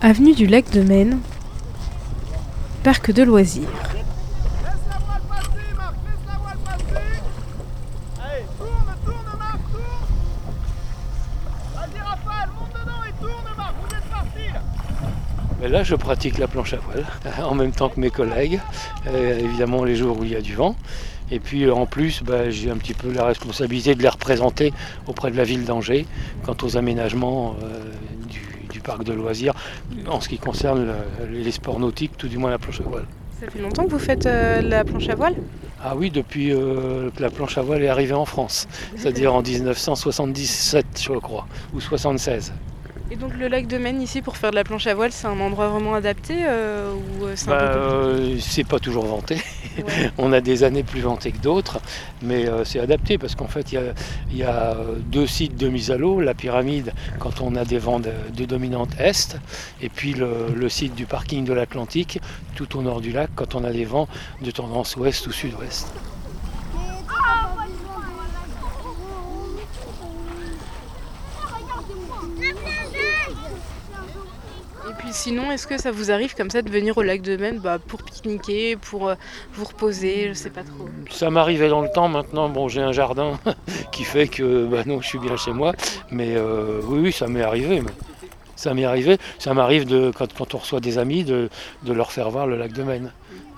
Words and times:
Avenue 0.00 0.32
du 0.32 0.46
Lac 0.46 0.70
de 0.70 0.80
Maine, 0.80 1.18
parc 2.84 3.10
de 3.10 3.24
loisirs. 3.24 3.68
Là. 3.68 3.98
Mais 15.60 15.68
là, 15.68 15.82
je 15.82 15.96
pratique 15.96 16.38
la 16.38 16.46
planche 16.46 16.74
à 16.74 16.76
voile 16.76 17.04
en 17.44 17.56
même 17.56 17.72
temps 17.72 17.88
que 17.88 17.98
mes 17.98 18.10
collègues, 18.10 18.60
euh, 19.08 19.40
évidemment 19.40 19.82
les 19.82 19.96
jours 19.96 20.20
où 20.20 20.24
il 20.24 20.30
y 20.30 20.36
a 20.36 20.40
du 20.40 20.54
vent. 20.54 20.76
Et 21.32 21.40
puis 21.40 21.68
en 21.68 21.86
plus, 21.86 22.22
bah, 22.22 22.50
j'ai 22.50 22.70
un 22.70 22.76
petit 22.76 22.94
peu 22.94 23.12
la 23.12 23.24
responsabilité 23.24 23.96
de 23.96 24.02
les 24.02 24.08
représenter 24.08 24.72
auprès 25.08 25.32
de 25.32 25.36
la 25.36 25.44
ville 25.44 25.64
d'Angers 25.64 26.06
quant 26.44 26.56
aux 26.62 26.76
aménagements 26.76 27.56
euh, 27.64 27.82
du, 28.78 28.82
parc 28.82 29.04
de 29.04 29.12
loisirs 29.12 29.54
en 30.08 30.20
ce 30.20 30.28
qui 30.28 30.38
concerne 30.38 30.86
le- 30.86 31.26
les 31.44 31.50
sports 31.52 31.80
nautiques, 31.80 32.16
tout 32.16 32.28
du 32.28 32.38
moins 32.38 32.50
la 32.50 32.58
planche 32.58 32.80
à 32.80 32.84
voile. 32.84 33.06
Ça 33.40 33.48
fait 33.50 33.60
longtemps 33.60 33.84
que 33.84 33.90
vous 33.90 33.98
faites 33.98 34.26
euh, 34.26 34.60
la 34.62 34.84
planche 34.84 35.08
à 35.08 35.14
voile? 35.14 35.34
Ah 35.84 35.94
oui, 35.96 36.10
depuis 36.10 36.52
euh, 36.52 37.10
que 37.14 37.22
la 37.22 37.30
planche 37.30 37.56
à 37.58 37.62
voile 37.62 37.82
est 37.82 37.88
arrivée 37.88 38.14
en 38.14 38.24
France, 38.24 38.66
c'est-à-dire 38.96 39.32
en 39.34 39.42
1977, 39.42 40.86
je 41.00 41.12
crois, 41.18 41.46
ou 41.74 41.80
76. 41.80 42.52
Et 43.10 43.16
donc 43.16 43.34
le 43.38 43.48
lac 43.48 43.66
de 43.66 43.78
Maine 43.78 44.02
ici 44.02 44.20
pour 44.20 44.36
faire 44.36 44.50
de 44.50 44.56
la 44.56 44.64
planche 44.64 44.86
à 44.86 44.94
voile, 44.94 45.12
c'est 45.12 45.26
un 45.26 45.40
endroit 45.40 45.68
vraiment 45.68 45.94
adapté 45.94 46.44
euh, 46.46 46.92
ou 46.92 47.24
euh, 47.24 47.32
c'est 47.36 47.48
Bah, 47.48 47.58
euh, 47.60 48.36
c'est 48.38 48.64
pas 48.64 48.78
toujours 48.78 49.06
vanté. 49.06 49.36
Ouais. 49.78 50.10
On 50.18 50.30
a 50.32 50.42
des 50.42 50.62
années 50.62 50.82
plus 50.82 51.00
vantées 51.00 51.32
que 51.32 51.38
d'autres, 51.38 51.80
mais 52.20 52.46
euh, 52.46 52.64
c'est 52.66 52.80
adapté 52.80 53.16
parce 53.16 53.34
qu'en 53.34 53.48
fait, 53.48 53.72
il 53.72 53.76
y 53.76 53.78
a, 53.78 53.82
il 54.30 54.36
y 54.36 54.42
a, 54.42 54.76
deux 55.06 55.26
sites 55.26 55.56
de 55.56 55.68
mise 55.68 55.90
à 55.90 55.96
l'eau, 55.96 56.20
la 56.20 56.34
pyramide 56.34 56.92
quand 57.18 57.40
on 57.40 57.56
a 57.56 57.64
des 57.64 57.78
vents 57.78 58.00
de, 58.00 58.12
de 58.34 58.44
dominante 58.44 58.90
est, 58.98 59.38
et 59.80 59.88
puis 59.88 60.12
le, 60.12 60.52
le 60.54 60.68
site 60.68 60.94
du 60.94 61.06
parking 61.06 61.44
de 61.46 61.54
l'Atlantique 61.54 62.20
tout 62.56 62.76
au 62.76 62.82
nord 62.82 63.00
du 63.00 63.12
lac 63.12 63.30
quand 63.34 63.54
on 63.54 63.64
a 63.64 63.70
des 63.70 63.84
vents 63.84 64.08
de 64.42 64.50
tendance 64.50 64.96
ouest 64.96 65.26
ou 65.26 65.32
sud-ouest. 65.32 65.86
Puis 75.08 75.16
sinon, 75.16 75.50
est-ce 75.50 75.66
que 75.66 75.78
ça 75.80 75.90
vous 75.90 76.10
arrive 76.10 76.34
comme 76.34 76.50
ça 76.50 76.60
de 76.60 76.68
venir 76.70 76.98
au 76.98 77.02
lac 77.02 77.22
de 77.22 77.36
Maine 77.38 77.58
bah, 77.60 77.78
pour 77.78 78.02
pique-niquer, 78.02 78.76
pour 78.76 79.08
euh, 79.08 79.14
vous 79.54 79.64
reposer, 79.64 80.28
je 80.28 80.34
sais 80.34 80.50
pas 80.50 80.62
trop? 80.62 80.86
Ça 81.10 81.30
m'arrivait 81.30 81.70
dans 81.70 81.80
le 81.80 81.88
temps, 81.90 82.08
maintenant 82.08 82.50
bon 82.50 82.68
j'ai 82.68 82.82
un 82.82 82.92
jardin 82.92 83.38
qui 83.92 84.04
fait 84.04 84.28
que 84.28 84.66
bah 84.66 84.82
non 84.84 85.00
je 85.00 85.06
suis 85.06 85.18
bien 85.18 85.36
chez 85.38 85.52
moi, 85.52 85.72
mais 86.10 86.34
euh, 86.36 86.80
oui 86.84 86.98
oui 87.04 87.12
ça 87.12 87.26
m'est 87.26 87.42
arrivé. 87.42 87.80
mais 87.80 87.90
Ça 88.54 88.74
m'est 88.74 88.84
arrivé, 88.84 89.16
ça 89.38 89.54
m'arrive 89.54 89.86
de 89.86 90.12
quand, 90.14 90.30
quand 90.34 90.54
on 90.54 90.58
reçoit 90.58 90.80
des 90.80 90.98
amis 90.98 91.24
de, 91.24 91.48
de 91.84 91.92
leur 91.94 92.12
faire 92.12 92.28
voir 92.28 92.46
le 92.46 92.56
lac 92.58 92.72
de 92.74 92.82
Maine. 92.82 93.10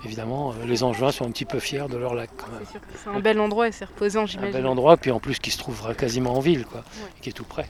Évidemment, 0.05 0.51
euh, 0.51 0.65
les 0.65 0.83
Angevins 0.83 1.11
sont 1.11 1.25
un 1.25 1.31
petit 1.31 1.45
peu 1.45 1.59
fiers 1.59 1.85
de 1.89 1.97
leur 1.97 2.15
lac 2.15 2.29
quand 2.37 2.47
même. 2.53 2.81
C'est 3.03 3.09
un 3.09 3.19
bel 3.19 3.39
endroit 3.41 3.67
et 3.67 3.71
c'est 3.73 3.85
reposant, 3.85 4.23
Un 4.23 4.25
j'imagine. 4.25 4.53
bel 4.53 4.65
endroit, 4.67 4.95
puis 4.95 5.11
en 5.11 5.19
plus 5.19 5.37
qui 5.37 5.51
se 5.51 5.57
trouvera 5.57 5.93
quasiment 5.95 6.33
en 6.35 6.39
ville, 6.39 6.65
quoi, 6.65 6.83
qui 7.21 7.29
est 7.29 7.33
tout 7.33 7.43
près. 7.43 7.67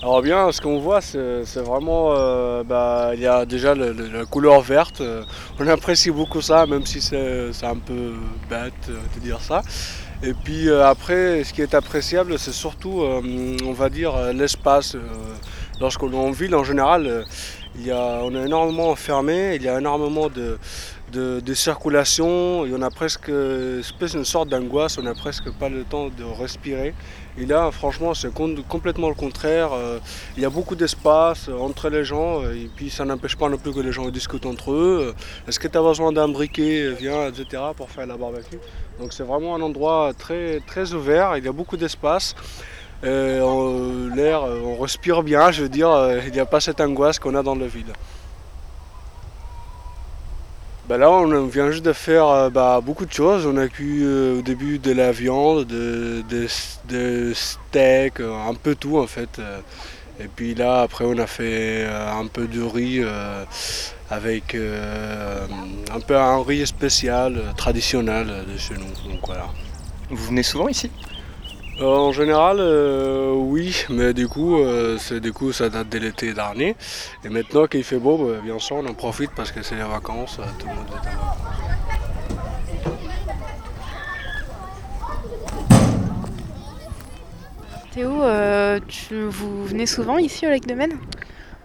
Alors 0.00 0.22
bien, 0.22 0.52
ce 0.52 0.60
qu'on 0.60 0.78
voit, 0.78 1.00
c'est 1.00 1.42
vraiment, 1.56 2.12
euh, 2.12 2.62
bah, 2.62 3.10
il 3.14 3.20
y 3.20 3.26
a 3.26 3.44
déjà 3.44 3.74
la 3.74 4.24
couleur 4.30 4.60
verte. 4.60 5.00
euh, 5.00 5.24
on 5.58 5.66
apprécie 5.66 6.12
beaucoup 6.12 6.40
ça, 6.40 6.66
même 6.66 6.86
si 6.86 7.00
c'est 7.00 7.64
un 7.64 7.76
peu 7.76 8.12
bête 8.48 8.72
euh, 8.88 8.98
de 9.16 9.20
dire 9.20 9.40
ça. 9.40 9.62
Et 10.22 10.34
puis 10.34 10.70
après, 10.70 11.42
ce 11.42 11.52
qui 11.52 11.62
est 11.62 11.74
appréciable, 11.74 12.38
c'est 12.38 12.52
surtout, 12.52 13.02
on 13.64 13.72
va 13.72 13.88
dire, 13.88 14.32
l'espace. 14.32 14.96
Lorsqu'on 15.80 16.12
est 16.12 16.16
en 16.16 16.30
ville, 16.30 16.54
en 16.54 16.62
général, 16.62 17.24
il 17.76 17.86
y 17.86 17.90
a, 17.90 18.20
on 18.22 18.34
est 18.34 18.44
énormément 18.46 18.90
enfermé, 18.90 19.54
il 19.56 19.62
y 19.62 19.68
a 19.68 19.78
énormément 19.78 20.28
de, 20.28 20.58
de, 21.12 21.54
circulation, 21.54 22.64
et 22.66 22.72
on 22.74 22.82
a 22.82 22.90
presque 22.90 23.28
une 23.28 24.24
sorte 24.24 24.48
d'angoisse, 24.48 24.98
on 24.98 25.02
n'a 25.02 25.14
presque 25.14 25.50
pas 25.52 25.68
le 25.68 25.84
temps 25.84 26.08
de 26.08 26.24
respirer. 26.24 26.94
Et 27.38 27.46
là, 27.46 27.70
franchement, 27.70 28.12
c'est 28.12 28.32
com- 28.32 28.62
complètement 28.68 29.08
le 29.08 29.14
contraire. 29.14 29.70
euh, 29.72 29.98
Il 30.36 30.42
y 30.42 30.46
a 30.46 30.50
beaucoup 30.50 30.74
d'espace 30.74 31.48
euh, 31.48 31.56
entre 31.56 31.88
les 31.88 32.04
gens, 32.04 32.42
euh, 32.42 32.52
et 32.52 32.68
puis 32.76 32.90
ça 32.90 33.06
n'empêche 33.06 33.36
pas 33.36 33.48
non 33.48 33.56
plus 33.56 33.72
que 33.72 33.80
les 33.80 33.92
gens 33.92 34.06
discutent 34.10 34.44
entre 34.44 34.72
eux. 34.72 35.14
Est-ce 35.48 35.58
que 35.58 35.68
tu 35.68 35.78
as 35.78 35.82
besoin 35.82 36.12
d'un 36.12 36.28
briquet, 36.28 36.92
viens, 36.98 37.28
etc., 37.28 37.62
pour 37.74 37.90
faire 37.90 38.06
la 38.06 38.18
barbecue. 38.18 38.58
Donc 39.00 39.14
c'est 39.14 39.22
vraiment 39.22 39.54
un 39.54 39.62
endroit 39.62 40.12
très, 40.16 40.60
très 40.66 40.92
ouvert, 40.92 41.36
il 41.38 41.44
y 41.44 41.48
a 41.48 41.52
beaucoup 41.52 41.78
d'espace. 41.78 42.34
Euh, 43.04 44.14
L'air, 44.14 44.44
euh, 44.44 44.60
on 44.64 44.80
respire 44.80 45.22
bien, 45.22 45.50
je 45.50 45.62
veux 45.62 45.68
dire, 45.68 45.90
euh, 45.90 46.20
il 46.24 46.32
n'y 46.32 46.38
a 46.38 46.46
pas 46.46 46.60
cette 46.60 46.80
angoisse 46.80 47.18
qu'on 47.18 47.34
a 47.34 47.42
dans 47.42 47.56
la 47.56 47.66
ville. 47.66 47.92
Bah 50.88 50.98
là, 50.98 51.10
on 51.10 51.46
vient 51.46 51.70
juste 51.70 51.84
de 51.84 51.92
faire 51.92 52.50
bah, 52.50 52.80
beaucoup 52.82 53.06
de 53.06 53.12
choses. 53.12 53.46
On 53.46 53.56
a 53.56 53.68
cuit 53.68 54.04
au 54.04 54.42
début 54.42 54.78
de 54.78 54.92
la 54.92 55.12
viande, 55.12 55.64
de, 55.64 56.22
de, 56.88 57.32
steak, 57.32 58.20
un 58.20 58.54
peu 58.54 58.74
tout 58.74 58.98
en 58.98 59.06
fait. 59.06 59.40
Et 60.20 60.26
puis 60.26 60.54
là, 60.54 60.82
après, 60.82 61.04
on 61.04 61.16
a 61.18 61.28
fait 61.28 61.86
un 61.86 62.26
peu 62.26 62.48
de 62.48 62.60
riz 62.62 63.00
avec 64.10 64.56
un 64.56 66.00
peu 66.00 66.16
un 66.16 66.42
riz 66.42 66.66
spécial, 66.66 67.40
traditionnel 67.56 68.44
de 68.52 68.58
chez 68.58 68.74
nous. 68.74 69.18
Vous 70.10 70.26
venez 70.26 70.42
souvent 70.42 70.66
ici? 70.66 70.90
Euh, 71.80 71.84
en 71.86 72.12
général, 72.12 72.58
euh, 72.60 73.32
oui, 73.34 73.84
mais 73.88 74.12
du 74.12 74.28
coup, 74.28 74.58
euh, 74.58 74.98
c'est 74.98 75.20
du 75.20 75.32
coup, 75.32 75.52
ça 75.52 75.68
date 75.68 75.88
de 75.88 75.98
l'été 75.98 76.32
dernier. 76.34 76.76
Et 77.24 77.28
maintenant 77.28 77.66
qu'il 77.66 77.82
fait 77.82 77.98
beau, 77.98 78.18
bah, 78.18 78.40
bien 78.44 78.58
sûr, 78.58 78.76
on 78.76 78.86
en 78.86 78.94
profite 78.94 79.30
parce 79.34 79.50
que 79.52 79.62
c'est 79.62 79.74
les 79.76 79.82
vacances, 79.82 80.38
tout 80.58 80.66
le 80.68 80.74
monde 80.74 80.86
est 80.88 80.98
en 80.98 81.10
vacances. 81.10 81.38
Théo, 87.92 88.22
euh, 88.22 88.80
tu, 88.88 89.24
vous 89.24 89.64
venez 89.66 89.86
souvent 89.86 90.18
ici 90.18 90.46
au 90.46 90.50
lac 90.50 90.66
de 90.66 90.74
Maine? 90.74 90.98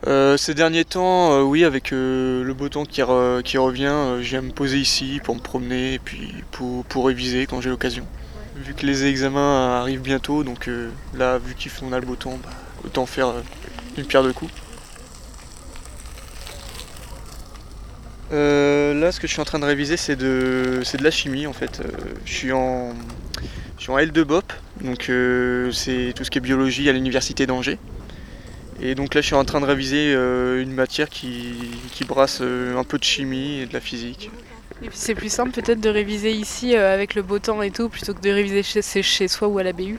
Euh, 0.08 0.36
Ces 0.38 0.54
derniers 0.54 0.84
temps, 0.86 1.32
euh, 1.34 1.42
oui, 1.42 1.64
avec 1.64 1.92
euh, 1.94 2.44
le 2.44 2.54
beau 2.54 2.70
temps 2.70 2.86
qui, 2.86 3.02
re- 3.02 3.42
qui 3.44 3.58
revient, 3.58 3.86
euh, 3.86 4.22
je 4.22 4.30
viens 4.30 4.42
me 4.42 4.52
poser 4.52 4.78
ici 4.78 5.20
pour 5.24 5.36
me 5.36 5.42
promener 5.42 5.96
et 5.96 6.00
puis 6.00 6.34
pour, 6.52 6.84
pour 6.86 7.08
réviser 7.08 7.46
quand 7.46 7.62
j'ai 7.62 7.70
l'occasion. 7.70 8.06
Vu 8.64 8.74
que 8.74 8.86
les 8.88 9.06
examens 9.06 9.78
arrivent 9.80 10.02
bientôt, 10.02 10.44
donc 10.44 10.68
euh, 10.68 10.90
là, 11.14 11.38
vu 11.38 11.54
qu'on 11.54 11.94
a 11.94 12.00
le 12.00 12.06
beau 12.06 12.16
temps, 12.16 12.40
autant 12.84 13.06
faire 13.06 13.28
euh, 13.28 13.42
une 13.98 14.06
pierre 14.06 14.24
de 14.24 14.32
coups. 14.32 14.52
Euh, 18.34 18.96
là, 18.96 19.12
ce 19.12 19.20
que 19.20 19.28
je 19.28 19.34
suis 19.34 19.42
en 19.42 19.46
train 19.46 19.60
de 19.60 19.66
réviser, 19.66 19.96
c'est 19.96 20.16
de, 20.16 20.82
de 20.82 21.04
la 21.04 21.12
chimie 21.12 21.46
en 21.46 21.54
fait. 21.54 21.82
Je 22.26 22.34
suis 22.34 22.52
en, 22.52 22.94
je 23.78 23.84
suis 23.84 23.92
en 23.92 23.98
L2 23.98 24.24
BOP, 24.24 24.52
donc 24.82 25.12
c'est 25.72 26.14
tout 26.16 26.24
ce 26.24 26.32
qui 26.32 26.40
est 26.40 26.42
biologie 26.42 26.90
à 26.90 26.94
l'université 26.94 27.46
d'Angers. 27.46 27.78
Et 28.82 28.96
donc 28.96 29.14
là, 29.14 29.22
je 29.22 29.28
suis 29.28 29.36
en 29.36 29.46
train 29.46 29.62
de 29.62 29.66
réviser 29.66 30.14
une 30.14 30.74
matière 30.74 31.10
qui, 31.10 31.56
qui 31.92 32.04
brasse 32.04 32.42
un 32.42 32.84
peu 32.84 32.98
de 32.98 33.04
chimie 33.04 33.60
et 33.60 33.66
de 33.66 33.74
la 33.74 33.80
physique. 33.80 34.30
Et 34.84 34.90
puis 34.90 34.98
c'est 34.98 35.16
plus 35.16 35.32
simple 35.32 35.52
peut-être 35.52 35.80
de 35.82 35.90
réviser 35.90 36.32
ici 36.32 36.76
euh, 36.76 36.94
avec 36.94 37.16
le 37.16 37.24
beau 37.24 37.40
temps 37.40 37.62
et 37.64 37.72
tout 37.72 37.90
plutôt 37.90 38.14
que 38.14 38.22
de 38.22 38.30
réviser 38.30 38.62
chez, 38.64 39.28
soi 39.28 39.48
ou 39.48 39.58
à 39.58 39.64
la 39.64 39.74
BU. 39.74 39.98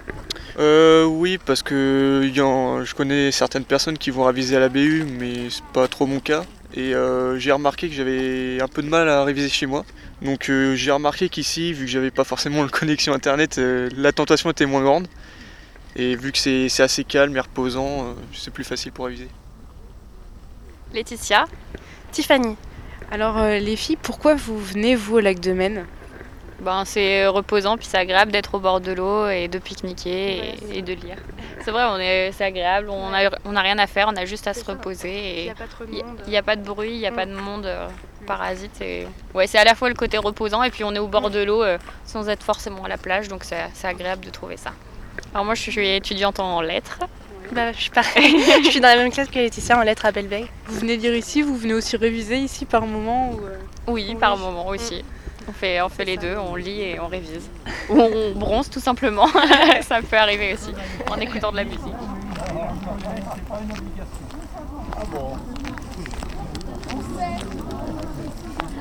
Euh, 0.58 1.04
oui, 1.04 1.38
parce 1.44 1.62
que 1.62 2.22
il 2.24 2.34
y 2.36 2.40
en- 2.40 2.84
je 2.84 2.94
connais 2.94 3.32
certaines 3.32 3.64
personnes 3.64 3.98
qui 3.98 4.10
vont 4.10 4.24
réviser 4.24 4.56
à 4.56 4.60
la 4.60 4.68
BU, 4.68 5.04
mais 5.18 5.50
c'est 5.50 5.64
pas 5.72 5.88
trop 5.88 6.06
mon 6.06 6.20
cas. 6.20 6.44
Et 6.74 6.94
euh, 6.94 7.38
j'ai 7.38 7.50
remarqué 7.50 7.88
que 7.88 7.94
j'avais 7.94 8.60
un 8.60 8.68
peu 8.68 8.82
de 8.82 8.88
mal 8.88 9.08
à 9.08 9.24
réviser 9.24 9.48
chez 9.48 9.66
moi. 9.66 9.84
Donc 10.22 10.48
euh, 10.48 10.74
j'ai 10.76 10.90
remarqué 10.92 11.28
qu'ici, 11.28 11.72
vu 11.72 11.86
que 11.86 11.90
j'avais 11.90 12.10
pas 12.12 12.24
forcément 12.24 12.62
la 12.62 12.68
connexion 12.68 13.12
internet, 13.14 13.58
euh, 13.58 13.88
la 13.96 14.12
tentation 14.12 14.50
était 14.50 14.66
moins 14.66 14.82
grande. 14.82 15.08
Et 15.96 16.14
vu 16.14 16.30
que 16.30 16.38
c'est 16.38 16.68
c'est 16.68 16.84
assez 16.84 17.02
calme 17.02 17.36
et 17.36 17.40
reposant, 17.40 18.04
euh, 18.04 18.12
c'est 18.32 18.52
plus 18.52 18.64
facile 18.64 18.92
pour 18.92 19.06
réviser. 19.06 19.28
Laetitia. 20.94 21.46
Tiffany. 22.12 22.56
Alors 23.10 23.38
euh, 23.38 23.58
les 23.58 23.76
filles, 23.76 23.96
pourquoi 23.96 24.34
vous 24.34 24.58
venez 24.58 24.94
vous 24.94 25.16
au 25.16 25.20
lac 25.20 25.40
de 25.40 25.52
Maine? 25.52 25.86
Ben, 26.60 26.84
c'est 26.84 27.26
reposant, 27.26 27.76
puis 27.76 27.86
c'est 27.86 27.96
agréable 27.96 28.32
d'être 28.32 28.54
au 28.54 28.58
bord 28.58 28.80
de 28.80 28.92
l'eau 28.92 29.28
et 29.28 29.48
de 29.48 29.58
pique-niquer 29.58 30.54
et, 30.70 30.78
et 30.78 30.82
de 30.82 30.92
lire. 30.92 31.16
C'est 31.64 31.70
vrai, 31.70 31.84
on 31.84 31.98
est, 31.98 32.32
c'est 32.32 32.44
agréable, 32.44 32.90
on 32.90 33.10
n'a 33.10 33.30
on 33.44 33.54
a 33.54 33.60
rien 33.60 33.78
à 33.78 33.86
faire, 33.86 34.08
on 34.12 34.16
a 34.16 34.24
juste 34.24 34.46
à 34.46 34.54
se 34.54 34.64
reposer. 34.64 35.46
Et 35.46 35.54
pas 35.54 35.66
trop 35.66 35.84
de 35.84 35.90
il 35.92 36.30
n'y 36.30 36.36
a, 36.36 36.42
pas 36.42 36.56
de 36.56 36.62
bruit, 36.62 36.90
il 36.90 36.98
n'y 36.98 37.06
a 37.06 37.12
pas 37.12 37.26
de 37.26 37.32
monde 37.32 37.66
euh, 37.66 37.88
parasite. 38.26 38.80
Et... 38.80 39.06
Ouais, 39.34 39.46
c'est 39.46 39.58
à 39.58 39.64
la 39.64 39.74
fois 39.74 39.88
le 39.88 39.94
côté 39.94 40.18
reposant 40.18 40.62
et 40.62 40.70
puis 40.70 40.84
on 40.84 40.94
est 40.94 40.98
au 40.98 41.06
bord 41.06 41.30
de 41.30 41.42
l'eau 41.42 41.62
euh, 41.62 41.78
sans 42.04 42.28
être 42.28 42.42
forcément 42.42 42.84
à 42.84 42.88
la 42.88 42.98
plage, 42.98 43.28
donc 43.28 43.44
c'est 43.44 43.64
c'est 43.72 43.86
agréable 43.86 44.24
de 44.24 44.30
trouver 44.30 44.56
ça. 44.56 44.72
Alors 45.32 45.44
moi, 45.44 45.54
je 45.54 45.70
suis 45.70 45.88
étudiante 45.88 46.40
en 46.40 46.60
lettres. 46.60 46.98
Bah, 47.52 47.72
je 47.72 47.78
suis 47.80 47.90
pareil. 47.90 48.36
je 48.64 48.70
suis 48.70 48.80
dans 48.80 48.88
la 48.88 48.96
même 48.96 49.10
classe 49.10 49.28
que 49.28 49.38
Laetitia 49.38 49.78
en 49.78 49.82
lettres 49.82 50.06
à 50.06 50.12
Belleveille. 50.12 50.46
Vous 50.66 50.80
venez 50.80 50.96
lire 50.96 51.14
ici, 51.14 51.42
vous 51.42 51.56
venez 51.56 51.74
aussi 51.74 51.96
réviser 51.96 52.36
ici 52.36 52.64
par 52.64 52.86
moment 52.86 53.30
ou, 53.32 53.44
euh, 53.46 53.56
Oui, 53.86 54.06
Oui. 54.10 54.14
par 54.16 54.36
moment 54.36 54.66
aussi. 54.68 55.04
On 55.48 55.52
fait, 55.52 55.80
on 55.80 55.88
fait 55.88 56.04
les 56.04 56.18
deux, 56.18 56.36
on 56.36 56.56
lit 56.56 56.82
et 56.82 57.00
on 57.00 57.06
révise. 57.06 57.48
Ou 57.88 57.98
on 58.00 58.32
bronze 58.38 58.68
tout 58.68 58.80
simplement, 58.80 59.26
ça 59.80 60.02
peut 60.02 60.18
arriver 60.18 60.52
aussi, 60.52 60.72
en 61.10 61.16
écoutant 61.18 61.50
de 61.52 61.56
la 61.56 61.64
musique. 61.64 61.94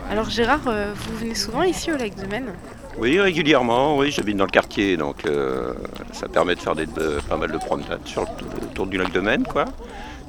Alors 0.10 0.30
Gérard, 0.30 0.62
euh, 0.68 0.94
vous 0.96 1.18
venez 1.18 1.36
souvent 1.36 1.64
ici 1.64 1.92
au 1.92 1.98
lac 1.98 2.16
de 2.16 2.26
Maine? 2.28 2.54
Oui, 3.00 3.20
régulièrement, 3.20 3.98
oui, 3.98 4.10
j'habite 4.12 4.38
dans 4.38 4.46
le 4.46 4.50
quartier, 4.52 4.98
donc 4.98 5.26
euh, 5.26 5.74
ça 6.14 6.28
permet 6.28 6.56
de 6.56 6.60
faire 6.60 6.76
des, 6.76 6.88
de- 6.88 7.20
pas 7.30 7.38
mal 7.38 7.52
de 7.52 7.58
promenades 7.58 8.06
sur 8.06 8.24
le, 8.24 8.66
autour 8.66 8.88
du 8.88 8.98
lac 8.98 9.12
de 9.12 9.20
Maine, 9.20 9.44
quoi. 9.44 9.66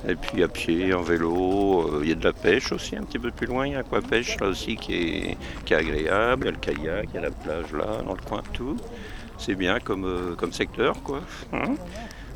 Et 0.06 0.14
puis 0.14 0.42
à 0.42 0.48
pied, 0.48 0.92
en 0.92 1.00
vélo, 1.02 1.88
euh, 1.94 2.00
il 2.02 2.10
y 2.10 2.12
a 2.12 2.14
de 2.14 2.24
la 2.24 2.32
pêche 2.34 2.70
aussi, 2.72 2.94
un 2.94 3.02
petit 3.02 3.18
peu 3.18 3.30
plus 3.30 3.46
loin, 3.46 3.66
il 3.66 3.72
y 3.72 3.76
a 3.76 3.78
aquapêche 3.80 4.38
là 4.38 4.48
aussi 4.48 4.76
qui 4.76 4.94
est, 4.94 5.36
qui 5.64 5.72
est 5.72 5.76
agréable, 5.76 6.42
il 6.42 6.46
y 6.46 6.48
a 6.48 6.52
le 6.52 6.58
kayak, 6.58 7.08
il 7.12 7.14
y 7.14 7.18
a 7.18 7.22
la 7.22 7.30
plage 7.30 7.72
là, 7.72 8.02
dans 8.06 8.12
le 8.14 8.20
coin, 8.28 8.42
tout. 8.52 8.76
C'est 9.38 9.54
bien 9.54 9.80
comme, 9.80 10.04
euh, 10.04 10.34
comme 10.36 10.52
secteur, 10.52 11.02
quoi. 11.02 11.20
Hein? 11.52 11.74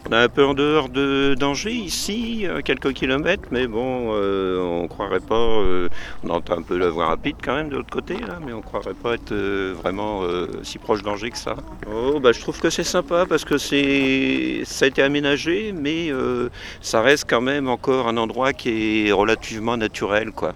On 0.08 0.12
est 0.12 0.16
un 0.16 0.28
peu 0.28 0.44
en 0.44 0.54
dehors 0.54 0.88
de 0.88 1.34
danger 1.34 1.72
ici, 1.72 2.46
à 2.46 2.62
quelques 2.62 2.92
kilomètres, 2.92 3.48
mais 3.50 3.66
bon, 3.66 4.12
euh, 4.14 4.58
on 4.60 4.88
croirait 4.88 5.20
pas. 5.20 5.34
euh, 5.34 5.88
on 6.24 6.30
entend 6.30 6.58
un 6.58 6.62
peu 6.62 6.76
la 6.76 6.88
voie 6.90 7.06
rapide 7.06 7.36
quand 7.42 7.54
même 7.54 7.68
de 7.68 7.76
l'autre 7.76 7.90
côté, 7.90 8.14
là, 8.14 8.38
mais 8.44 8.52
on 8.52 8.62
croirait 8.62 8.94
pas 8.94 9.14
être 9.14 9.32
euh, 9.32 9.74
vraiment 9.76 10.22
euh, 10.22 10.46
si 10.62 10.78
proche 10.78 11.02
danger 11.02 11.30
que 11.30 11.38
ça. 11.38 11.54
Oh, 11.86 12.18
bah, 12.20 12.32
je 12.32 12.40
trouve 12.40 12.58
que 12.60 12.70
c'est 12.70 12.84
sympa 12.84 13.26
parce 13.28 13.44
que 13.44 13.58
c'est, 13.58 14.62
ça 14.64 14.84
a 14.84 14.88
été 14.88 15.02
aménagé, 15.02 15.72
mais 15.72 16.10
euh, 16.10 16.48
ça 16.80 17.00
reste 17.00 17.26
quand 17.28 17.40
même 17.40 17.68
encore 17.68 18.08
un 18.08 18.16
endroit 18.16 18.52
qui 18.52 19.08
est 19.08 19.12
relativement 19.12 19.76
naturel, 19.76 20.32
quoi. 20.32 20.54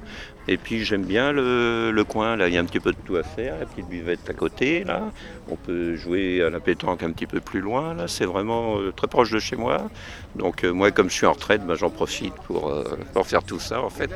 Et 0.48 0.56
puis 0.56 0.84
j'aime 0.84 1.04
bien 1.04 1.32
le, 1.32 2.04
coin, 2.04 2.36
là 2.36 2.48
il 2.48 2.54
y 2.54 2.56
a 2.56 2.60
un 2.60 2.64
petit 2.64 2.80
peu 2.80 2.92
de 2.92 2.96
tout 3.04 3.16
à 3.16 3.22
faire, 3.22 3.58
la 3.58 3.66
petite 3.66 3.88
buvette 3.88 4.28
à 4.30 4.32
côté, 4.32 4.84
là. 4.84 5.10
On 5.50 5.56
peut 5.56 5.96
jouer 5.96 6.42
à 6.42 6.50
la 6.50 6.60
pétanque 6.60 7.02
un 7.02 7.10
petit 7.10 7.26
peu 7.26 7.40
plus 7.40 7.60
loin, 7.60 7.94
là 7.94 8.06
c'est 8.06 8.26
vraiment 8.26 8.78
euh, 8.78 8.92
très 8.92 9.08
proche 9.08 9.30
de 9.30 9.38
chez 9.38 9.56
moi. 9.56 9.88
Donc 10.36 10.64
euh, 10.64 10.72
moi 10.72 10.90
comme 10.92 11.10
je 11.10 11.14
suis 11.14 11.26
en 11.26 11.32
retraite, 11.32 11.66
ben, 11.66 11.74
j'en 11.74 11.90
profite 11.90 12.34
pour, 12.46 12.68
euh, 12.68 12.84
pour, 13.12 13.26
faire 13.26 13.42
tout 13.42 13.58
ça 13.58 13.82
en 13.82 13.90
fait. 13.90 14.10